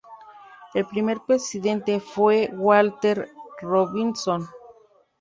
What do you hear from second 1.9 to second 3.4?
fue Walter